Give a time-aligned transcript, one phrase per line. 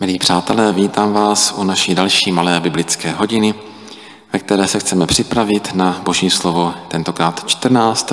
[0.00, 3.54] Milí přátelé, vítám vás u naší další malé biblické hodiny,
[4.32, 8.12] ve které se chceme připravit na Boží slovo tentokrát 14.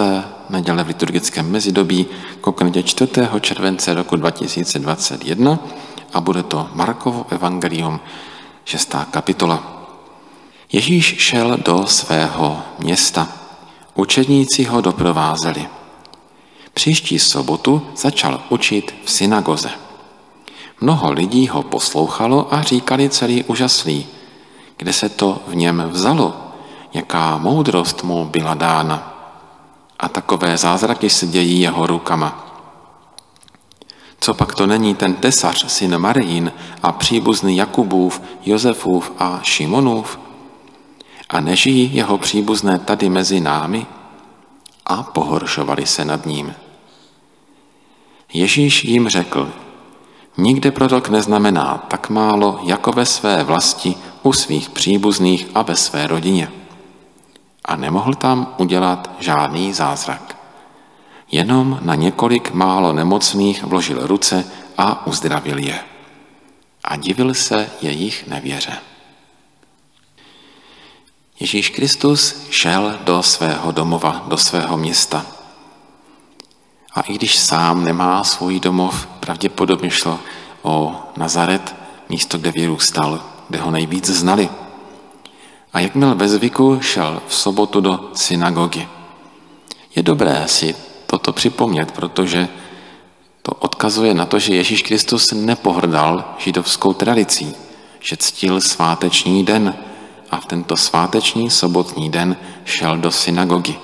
[0.49, 2.05] neděle v liturgickém mezidobí,
[2.41, 3.11] konkrétně 4.
[3.41, 5.59] července roku 2021
[6.13, 7.99] a bude to Markovo evangelium,
[8.63, 8.95] 6.
[9.11, 9.87] kapitola.
[10.71, 13.27] Ježíš šel do svého města.
[13.95, 15.67] Učedníci ho doprovázeli.
[16.73, 19.84] Příští sobotu začal učit v synagoze.
[20.81, 24.07] Mnoho lidí ho poslouchalo a říkali celý úžaslý,
[24.77, 26.33] kde se to v něm vzalo,
[26.93, 29.11] jaká moudrost mu byla dána.
[29.99, 32.45] A takové zázraky se dějí jeho rukama.
[34.19, 36.51] Co pak to není ten tesař, syn Marijin
[36.83, 40.19] a příbuzný Jakubův, Josefův a Šimonův?
[41.29, 43.85] A nežijí jeho příbuzné tady mezi námi?
[44.85, 46.55] A pohoršovali se nad ním.
[48.33, 49.51] Ježíš jim řekl,
[50.37, 56.07] Nikde prorok neznamená tak málo jako ve své vlasti u svých příbuzných a ve své
[56.07, 56.51] rodině.
[57.65, 60.37] A nemohl tam udělat žádný zázrak.
[61.31, 64.45] Jenom na několik málo nemocných vložil ruce
[64.77, 65.79] a uzdravil je.
[66.83, 68.77] A divil se jejich nevěře.
[71.39, 75.34] Ježíš Kristus šel do svého domova, do svého města.
[76.95, 80.19] A i když sám nemá svůj domov, pravděpodobně šlo
[80.61, 81.75] o Nazaret,
[82.09, 84.49] místo, kde vyrůstal, kde ho nejvíc znali.
[85.73, 88.87] A jak měl ve zvyku, šel v sobotu do synagogy.
[89.95, 92.47] Je dobré si toto připomnět, protože
[93.41, 97.55] to odkazuje na to, že Ježíš Kristus nepohrdal židovskou tradicí,
[97.99, 99.75] že ctil sváteční den
[100.31, 103.75] a v tento sváteční sobotní den šel do synagogy.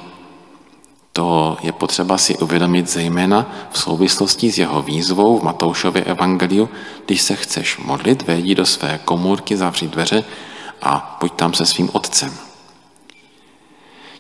[1.13, 6.69] To je potřeba si uvědomit zejména v souvislosti s jeho výzvou v Matoušově evangeliu,
[7.05, 10.23] když se chceš modlit, vejdi do své komůrky, zavři dveře
[10.81, 12.33] a pojď tam se svým otcem.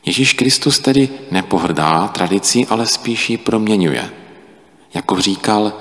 [0.05, 4.09] Ježíš Kristus tedy nepohrdá tradicí, ale spíš ji proměňuje.
[4.93, 5.73] Jako říkal,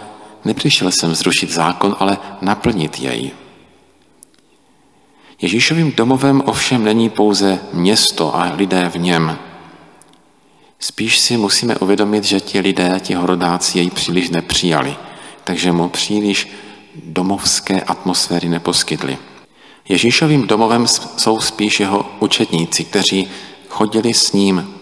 [0.44, 3.30] nepřišel jsem zrušit zákon, ale naplnit jej.
[5.40, 9.38] Ježíšovým domovem ovšem není pouze město a lidé v něm,
[10.80, 14.96] Spíš si musíme uvědomit, že ti lidé, ti horodáci jej příliš nepřijali,
[15.44, 16.48] takže mu příliš
[17.04, 19.18] domovské atmosféry neposkytli.
[19.88, 20.86] Ježíšovým domovem
[21.16, 23.28] jsou spíš jeho učetníci, kteří
[23.68, 24.74] chodili s ním.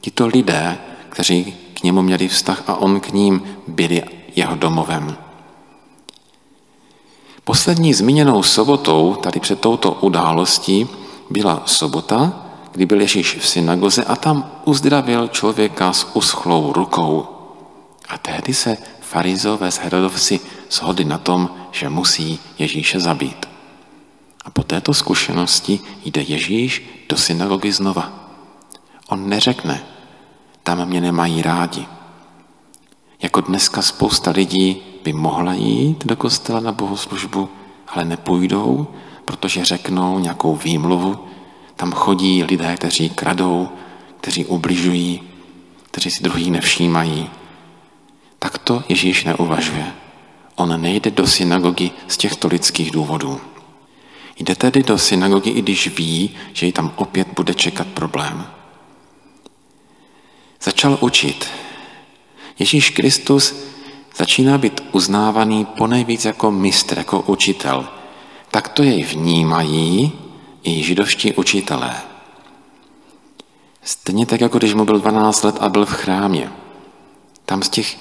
[0.00, 4.02] Tito lidé, kteří k němu měli vztah a on k ním byli
[4.36, 5.16] jeho domovem.
[7.44, 10.88] Poslední zmíněnou sobotou, tady před touto událostí,
[11.30, 12.41] byla sobota,
[12.72, 17.26] kdy byl Ježíš v synagoze a tam uzdravil člověka s uschlou rukou.
[18.08, 20.40] A tehdy se farizové z Herodovci
[20.70, 23.48] shodli na tom, že musí Ježíše zabít.
[24.44, 28.12] A po této zkušenosti jde Ježíš do synagogy znova.
[29.08, 29.84] On neřekne,
[30.62, 31.86] tam mě nemají rádi.
[33.22, 37.48] Jako dneska spousta lidí by mohla jít do kostela na bohoslužbu,
[37.88, 38.86] ale nepůjdou,
[39.24, 41.18] protože řeknou nějakou výmluvu,
[41.82, 43.68] tam chodí lidé, kteří kradou,
[44.20, 45.22] kteří ubližují,
[45.90, 47.30] kteří si druhý nevšímají.
[48.38, 49.92] Tak to Ježíš neuvažuje.
[50.54, 53.40] On nejde do synagogy z těchto lidských důvodů.
[54.38, 58.46] Jde tedy do synagogy, i když ví, že ji tam opět bude čekat problém.
[60.62, 61.50] Začal učit.
[62.58, 63.54] Ježíš Kristus
[64.16, 67.88] začíná být uznávaný ponejvíc jako mistr, jako učitel.
[68.50, 70.12] Tak to jej vnímají
[70.62, 71.94] i židovští učitelé.
[73.82, 76.52] Stejně tak, jako když mu byl 12 let a byl v chrámě.
[77.46, 77.98] Tam z těch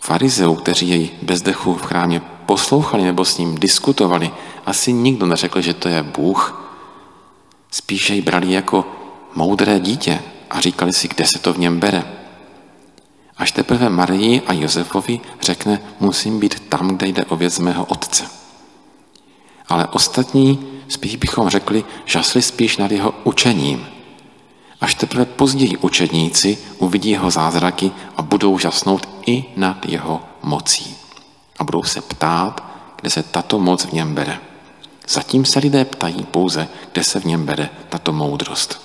[0.00, 4.30] farizeů, kteří jej bez dechu v chrámě poslouchali nebo s ním diskutovali,
[4.66, 6.70] asi nikdo neřekl, že to je Bůh.
[7.70, 8.84] Spíše ji brali jako
[9.34, 12.04] moudré dítě a říkali si, kde se to v něm bere.
[13.36, 18.24] Až teprve Marii a Josefovi řekne, musím být tam, kde jde o věc mého otce.
[19.68, 23.86] Ale ostatní spíš bychom řekli, žasli spíš nad jeho učením.
[24.80, 30.96] Až teprve později učedníci uvidí jeho zázraky a budou žasnout i nad jeho mocí.
[31.58, 32.64] A budou se ptát,
[33.00, 34.38] kde se tato moc v něm bere.
[35.08, 38.80] Zatím se lidé ptají pouze, kde se v něm bere tato moudrost.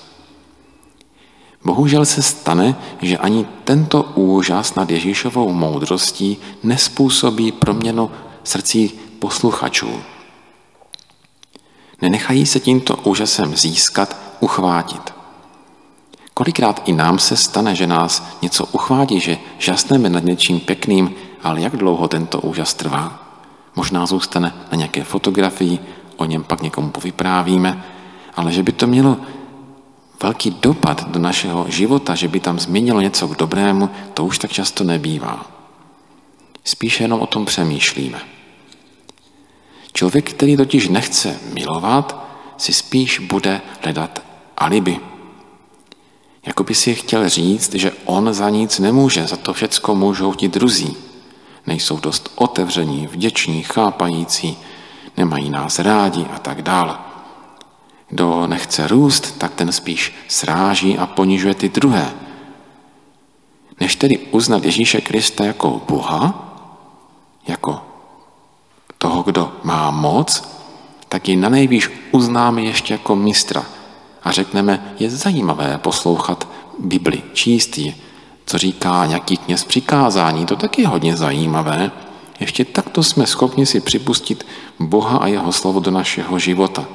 [1.65, 8.11] Bohužel se stane, že ani tento úžas nad Ježíšovou moudrostí nespůsobí proměnu
[8.43, 9.89] srdcí posluchačů,
[12.01, 15.13] Nenechají se tímto úžasem získat, uchvátit.
[16.33, 21.61] Kolikrát i nám se stane, že nás něco uchvátí, že žasneme nad něčím pěkným, ale
[21.61, 23.19] jak dlouho tento úžas trvá?
[23.75, 25.79] Možná zůstane na nějaké fotografii,
[26.17, 27.83] o něm pak někomu povyprávíme,
[28.35, 29.17] ale že by to mělo
[30.23, 34.51] velký dopad do našeho života, že by tam změnilo něco k dobrému, to už tak
[34.51, 35.45] často nebývá.
[36.63, 38.38] Spíše jenom o tom přemýšlíme.
[39.99, 42.25] Člověk, který totiž nechce milovat,
[42.57, 44.21] si spíš bude hledat
[44.57, 44.99] alibi.
[46.45, 50.47] Jako by si chtěl říct, že on za nic nemůže, za to všecko můžou ti
[50.47, 50.95] druzí.
[51.67, 54.57] Nejsou dost otevření, vděční, chápající,
[55.17, 56.97] nemají nás rádi a tak dále.
[58.09, 62.13] Kdo nechce růst, tak ten spíš sráží a ponižuje ty druhé.
[63.79, 66.55] Než tedy uznat Ježíše Krista jako Boha,
[67.47, 67.88] jako
[68.99, 70.43] toho, kdo má moc,
[71.09, 73.65] tak ji na nejvýš uznáme ještě jako mistra
[74.23, 76.47] a řekneme, je zajímavé poslouchat
[76.79, 77.95] Bibli, číst ji,
[78.45, 81.91] co říká nějaký kněz přikázání, to taky je hodně zajímavé.
[82.39, 84.47] Ještě takto jsme schopni si připustit
[84.79, 86.85] Boha a jeho slovo do našeho života.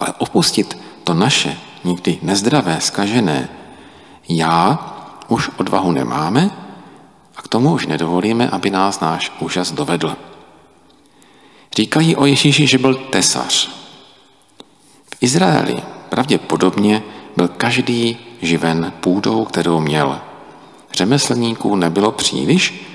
[0.00, 3.48] Ale opustit to naše, nikdy nezdravé, skažené,
[4.28, 4.78] já
[5.28, 6.65] už odvahu nemáme
[7.36, 10.16] a k tomu už nedovolíme, aby nás náš úžas dovedl.
[11.76, 13.68] Říkají o Ježíši, že byl tesař.
[15.14, 17.02] V Izraeli pravděpodobně
[17.36, 20.20] byl každý živen půdou, kterou měl.
[20.92, 22.86] Řemeslníků nebylo příliš,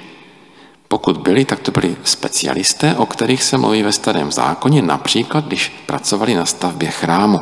[0.87, 5.69] pokud byli, tak to byli specialisté, o kterých se mluví ve starém zákoně, například když
[5.85, 7.39] pracovali na stavbě chrámu.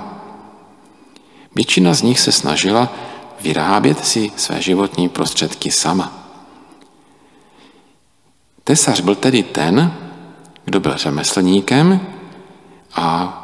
[1.55, 2.89] Většina z nich se snažila
[3.41, 6.28] vyrábět si své životní prostředky sama.
[8.69, 9.93] Tesař byl tedy ten,
[10.65, 11.99] kdo byl řemeslníkem
[12.95, 13.35] a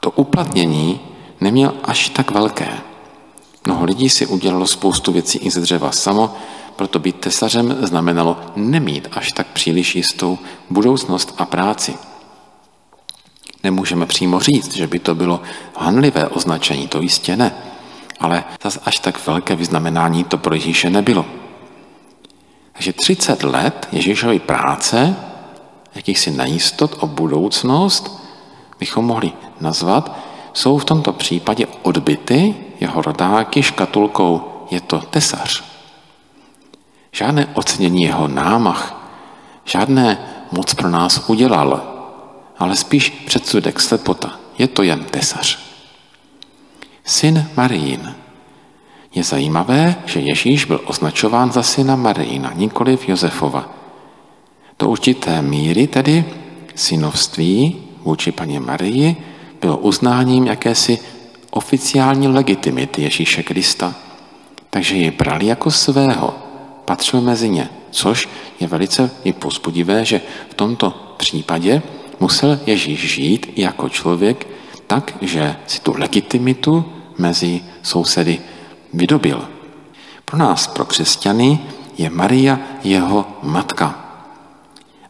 [0.00, 1.00] to uplatnění
[1.40, 2.68] neměl až tak velké.
[3.66, 6.34] Mnoho lidí si udělalo spoustu věcí i ze dřeva samo,
[6.76, 10.38] proto být tesařem znamenalo nemít až tak příliš jistou
[10.70, 11.94] budoucnost a práci.
[13.64, 15.40] Nemůžeme přímo říct, že by to bylo
[15.76, 17.54] hanlivé označení, to jistě ne,
[18.20, 21.41] ale zase až tak velké vyznamenání to pro Ježíše nebylo.
[22.72, 25.16] Takže 30 let Ježíšovy práce,
[25.94, 28.22] jakýchsi nejistot o budoucnost,
[28.78, 30.18] bychom mohli nazvat,
[30.52, 35.64] jsou v tomto případě odbyty jeho rodáky škatulkou je to tesař.
[37.12, 39.08] Žádné ocenění jeho námach,
[39.64, 40.18] žádné
[40.52, 41.82] moc pro nás udělal,
[42.58, 44.38] ale spíš předsudek slepota.
[44.58, 45.58] Je to jen tesař.
[47.04, 48.21] Syn Marín.
[49.14, 53.68] Je zajímavé, že Ježíš byl označován za syna Marína, nikoliv Josefova.
[54.78, 56.24] Do určité míry tedy
[56.74, 59.16] synovství vůči paní Marii
[59.60, 60.98] bylo uznáním jakési
[61.50, 63.94] oficiální legitimity Ježíše Krista.
[64.70, 66.34] Takže ji brali jako svého,
[66.84, 68.28] patřil mezi ně, což
[68.60, 70.20] je velice i pozbudivé, že
[70.50, 71.82] v tomto případě
[72.20, 74.46] musel Ježíš žít jako člověk
[74.86, 76.84] tak, že si tu legitimitu
[77.18, 78.40] mezi sousedy
[78.92, 79.48] vydobil.
[80.24, 81.60] Pro nás, pro křesťany,
[81.98, 83.94] je Maria jeho matka.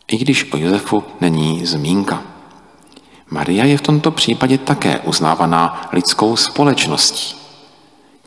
[0.09, 2.23] I když o Josefu není zmínka.
[3.31, 7.37] Maria je v tomto případě také uznávaná lidskou společností.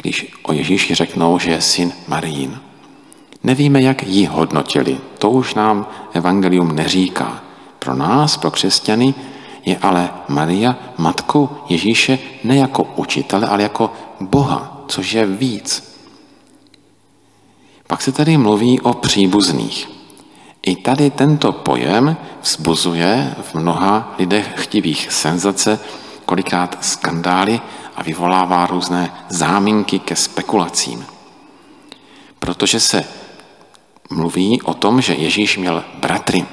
[0.02, 2.60] Když o Ježíši řeknou, že je syn Marín.
[3.44, 4.98] Nevíme, jak ji hodnotili.
[5.19, 7.44] To už nám evangelium neříká.
[7.79, 9.13] Pro nás, pro křesťany,
[9.65, 15.96] je ale Maria matkou Ježíše ne jako učitele, ale jako Boha, což je víc.
[17.88, 19.89] Pak se tady mluví o příbuzných.
[20.62, 25.80] I tady tento pojem vzbuzuje v mnoha lidech chtivých senzace,
[26.25, 27.62] kolikrát skandály
[27.96, 31.06] a vyvolává různé záminky ke spekulacím.
[32.39, 33.06] Protože se
[34.10, 36.46] mluví o tom, že Ježíš měl bratry.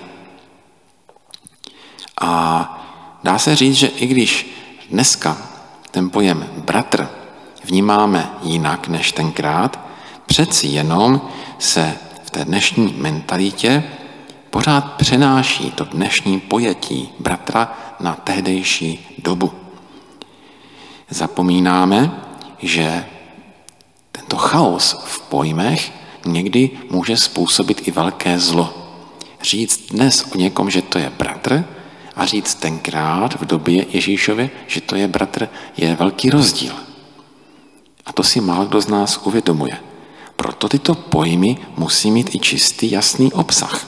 [2.21, 2.33] A
[3.25, 4.57] dá se říct, že i když
[4.91, 5.39] dneska
[5.91, 7.22] ten pojem bratr
[7.65, 9.81] vnímáme jinak než tenkrát,
[10.27, 11.21] přeci jenom
[11.59, 13.85] se v té dnešní mentalitě
[14.51, 19.53] pořád přenáší to dnešní pojetí bratra na tehdejší dobu.
[21.11, 22.11] Zapomínáme,
[22.59, 23.05] že
[24.13, 25.93] tento chaos v pojmech
[26.27, 28.75] někdy může způsobit i velké zlo.
[29.43, 31.65] Říct dnes o někom, že to je bratr,
[32.17, 36.75] a říct tenkrát v době Ježíšově, že to je bratr, je velký rozdíl.
[38.07, 39.79] A to si málo kdo z nás uvědomuje.
[40.37, 43.87] Proto tyto pojmy musí mít i čistý, jasný obsah.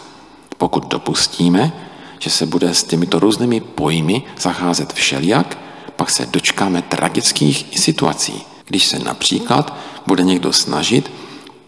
[0.58, 1.72] Pokud dopustíme,
[2.18, 5.58] že se bude s těmito různými pojmy zacházet všelijak,
[5.96, 11.10] pak se dočkáme tragických situací, když se například bude někdo snažit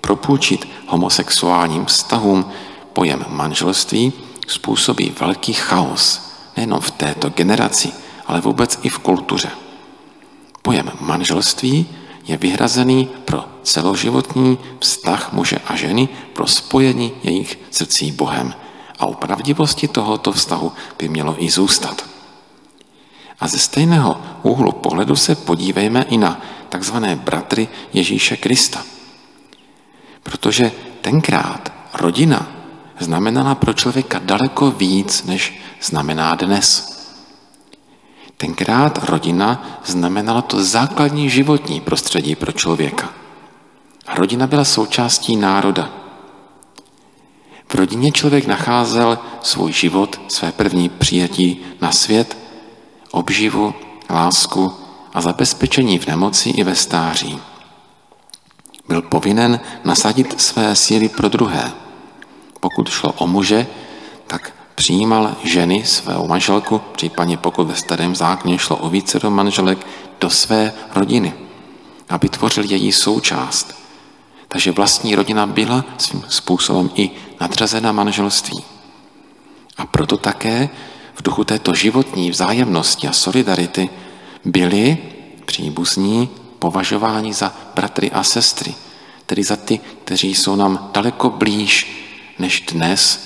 [0.00, 2.44] propůjčit homosexuálním vztahům
[2.92, 4.12] pojem manželství,
[4.46, 6.20] způsobí velký chaos
[6.56, 7.92] nejenom v této generaci,
[8.26, 9.50] ale vůbec i v kultuře.
[10.62, 11.88] Pojem manželství
[12.26, 18.54] je vyhrazený pro celoživotní vztah muže a ženy pro spojení jejich srdcí Bohem.
[18.99, 22.04] A u pravdivosti tohoto vztahu by mělo i zůstat.
[23.40, 28.83] A ze stejného úhlu pohledu se podívejme i na takzvané bratry Ježíše Krista.
[30.23, 32.47] Protože tenkrát rodina
[32.99, 36.95] znamenala pro člověka daleko víc, než znamená dnes.
[38.37, 43.12] Tenkrát rodina znamenala to základní životní prostředí pro člověka.
[44.07, 45.90] A rodina byla součástí národa.
[47.69, 52.37] V rodině člověk nacházel svůj život, své první přijetí na svět,
[53.11, 53.75] obživu,
[54.11, 54.73] lásku
[55.14, 57.40] a zabezpečení v nemoci i ve stáří.
[58.88, 61.73] Byl povinen nasadit své síly pro druhé.
[62.61, 63.66] Pokud šlo o muže,
[64.26, 69.87] tak přijímal ženy, svou manželku, případně pokud ve starém zákoně šlo o více do manželek,
[70.21, 71.35] do své rodiny,
[72.09, 73.75] aby tvořil její součást.
[74.49, 78.64] Takže vlastní rodina byla svým způsobem i nadřazena manželství.
[79.76, 80.68] A proto také
[81.14, 83.90] v duchu této životní vzájemnosti a solidarity
[84.45, 84.99] byli
[85.45, 86.28] příbuzní
[86.59, 88.75] považováni za bratry a sestry,
[89.26, 92.02] tedy za ty, kteří jsou nám daleko blíž
[92.38, 93.21] než dnes,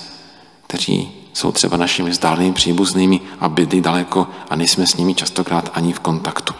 [0.67, 5.93] kteří jsou třeba našimi vzdálenými příbuznými a bydlí daleko a nejsme s nimi častokrát ani
[5.93, 6.53] v kontaktu.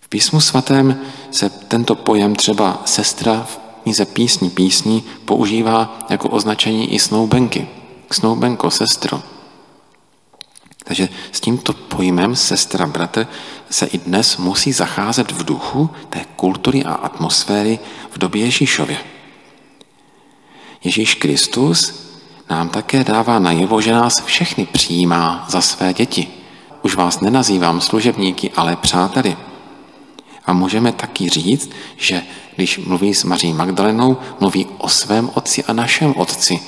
[0.00, 1.00] V písmu svatém
[1.30, 7.68] se tento pojem třeba sestra v knize písní písní používá jako označení i snoubenky.
[8.12, 9.22] Snoubenko, sestro.
[10.84, 13.26] Takže s tímto pojmem sestra, bratr
[13.70, 17.78] se i dnes musí zacházet v duchu té kultury a atmosféry
[18.10, 18.96] v době Ježíšově.
[20.84, 22.09] Ježíš Kristus
[22.50, 26.28] nám také dává najevo, že nás všechny přijímá za své děti.
[26.82, 29.36] Už vás nenazývám služebníky, ale přáteli.
[30.46, 32.22] A můžeme taky říct, že
[32.56, 36.60] když mluví s Maří Magdalenou, mluví o svém otci a našem otci.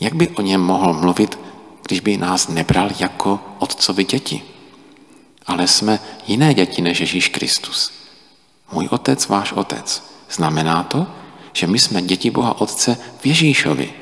[0.00, 1.38] Jak by o něm mohl mluvit,
[1.86, 4.42] když by nás nebral jako otcovi děti?
[5.46, 7.92] Ale jsme jiné děti než Ježíš Kristus.
[8.72, 10.02] Můj otec, váš otec.
[10.30, 11.06] Znamená to,
[11.52, 13.99] že my jsme děti Boha Otce v Ježíšovi.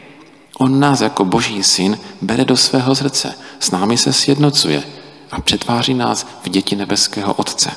[0.58, 4.82] On nás jako boží syn bere do svého srdce, s námi se sjednocuje
[5.30, 7.70] a přetváří nás v děti nebeského Otce.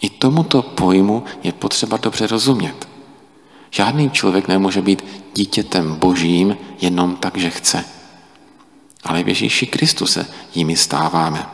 [0.00, 2.88] I tomuto pojmu je potřeba dobře rozumět.
[3.70, 5.04] Žádný člověk nemůže být
[5.34, 7.84] dítětem božím jenom tak, že chce.
[9.04, 11.46] Ale v Ježíši Kristu se jimi stáváme.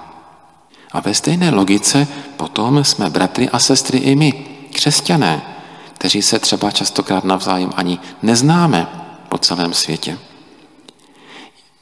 [0.93, 4.33] A ve stejné logice potom jsme bratry a sestry i my,
[4.73, 5.43] křesťané,
[5.95, 8.87] kteří se třeba častokrát navzájem ani neznáme
[9.29, 10.19] po celém světě.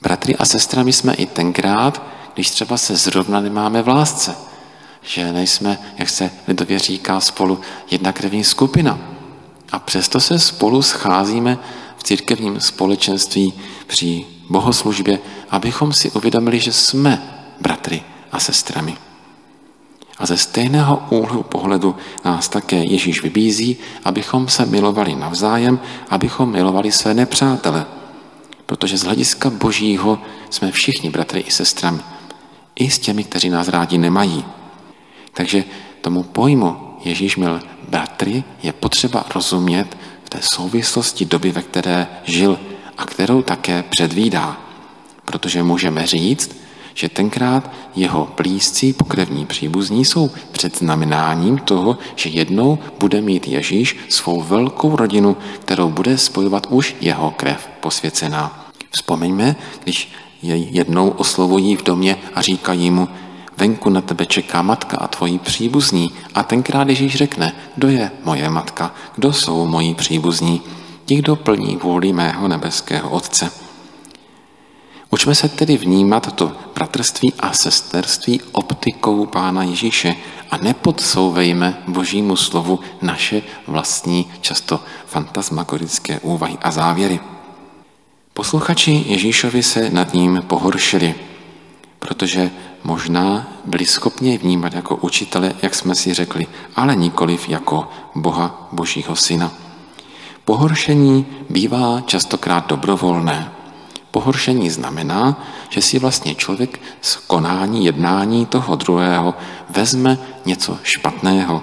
[0.02, 2.02] Bratry a sestrami jsme i tenkrát,
[2.34, 4.34] když třeba se zrovna nemáme v lásce,
[5.02, 8.98] že nejsme, jak se lidově říká, spolu jedna krevní skupina.
[9.72, 11.58] A přesto se spolu scházíme
[11.96, 13.52] v církevním společenství
[13.86, 15.18] při bohoslužbě,
[15.50, 17.22] abychom si uvědomili, že jsme
[17.60, 18.02] bratry
[18.32, 18.96] a sestrami.
[20.18, 25.80] A ze stejného úhlu pohledu nás také Ježíš vybízí, abychom se milovali navzájem,
[26.10, 27.86] abychom milovali své nepřátele,
[28.70, 30.18] protože z hlediska božího
[30.50, 31.98] jsme všichni bratry i sestrami.
[32.74, 34.44] I s těmi, kteří nás rádi nemají.
[35.32, 35.64] Takže
[36.00, 42.60] tomu pojmu Ježíš měl bratry je potřeba rozumět v té souvislosti doby, ve které žil
[42.98, 44.60] a kterou také předvídá.
[45.24, 46.56] Protože můžeme říct,
[47.00, 54.42] že tenkrát jeho blízcí pokrevní příbuzní jsou předznamenáním toho, že jednou bude mít Ježíš svou
[54.42, 58.68] velkou rodinu, kterou bude spojovat už jeho krev posvěcená.
[58.90, 63.08] Vzpomeňme, když jej jednou oslovují v domě a říkají mu,
[63.56, 66.12] venku na tebe čeká matka a tvoji příbuzní.
[66.34, 70.60] A tenkrát Ježíš řekne, kdo je moje matka, kdo jsou moji příbuzní,
[71.04, 73.69] ti, kdo plní vůli mého nebeského Otce.
[75.12, 80.14] Učme se tedy vnímat to bratrství a sesterství optikou Pána Ježíše
[80.50, 87.20] a nepodsouvejme Božímu slovu naše vlastní, často fantasmagorické úvahy a závěry.
[88.32, 91.14] Posluchači Ježíšovi se nad ním pohoršili,
[91.98, 92.50] protože
[92.84, 99.16] možná byli schopni vnímat jako učitele, jak jsme si řekli, ale nikoliv jako Boha Božího
[99.16, 99.52] Syna.
[100.44, 103.59] Pohoršení bývá častokrát dobrovolné.
[104.10, 109.34] Pohoršení znamená, že si vlastně člověk z konání, jednání toho druhého
[109.70, 111.62] vezme něco špatného,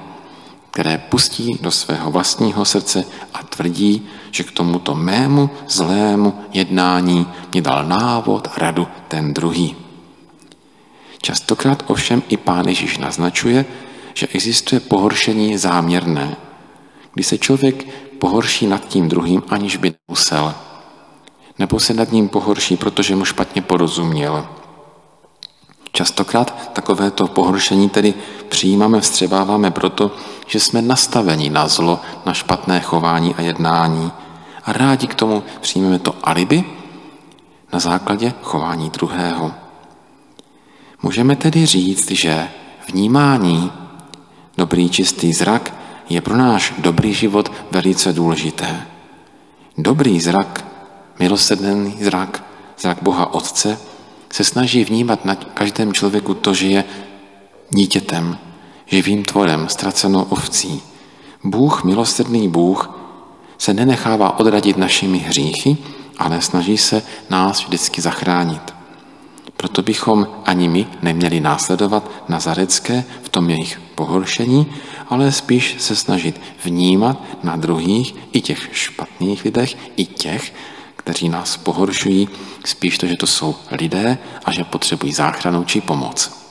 [0.72, 7.62] které pustí do svého vlastního srdce a tvrdí, že k tomuto mému zlému jednání mě
[7.62, 9.76] dal návod, radu ten druhý.
[11.22, 13.66] Častokrát ovšem i Pán Ježíš naznačuje,
[14.14, 16.36] že existuje pohoršení záměrné,
[17.14, 17.88] kdy se člověk
[18.20, 20.67] pohorší nad tím druhým, aniž by musel.
[21.60, 24.48] Nebo se nad ním pohorší, protože mu špatně porozuměl.
[25.92, 28.14] Častokrát takovéto pohoršení tedy
[28.50, 30.12] přijímáme, vstřebáváme proto,
[30.48, 34.12] že jsme nastaveni na zlo, na špatné chování a jednání
[34.64, 36.64] a rádi k tomu přijmeme to alibi
[37.74, 39.52] na základě chování druhého.
[41.02, 42.50] Můžeme tedy říct, že
[42.88, 43.72] vnímání,
[44.58, 45.74] dobrý čistý zrak
[46.10, 48.88] je pro náš dobrý život velice důležité.
[49.78, 50.67] Dobrý zrak,
[51.20, 52.44] milosrdný zrak,
[52.80, 53.78] zrak Boha Otce,
[54.30, 56.84] se snaží vnímat na každém člověku to, že je
[57.70, 58.38] dítětem,
[58.86, 60.82] živým tvorem, ztracenou ovcí.
[61.44, 62.90] Bůh, milosrdný Bůh,
[63.58, 65.78] se nenechává odradit našimi hříchy,
[66.18, 68.74] ale snaží se nás vždycky zachránit.
[69.58, 74.68] Proto bychom ani my neměli následovat nazarecké v tom jejich pohoršení,
[75.10, 80.54] ale spíš se snažit vnímat na druhých i těch špatných lidech, i těch,
[81.08, 82.30] kteří nás pohoršují,
[82.66, 86.47] spíš to, že to jsou lidé a že potřebují záchranu či pomoc.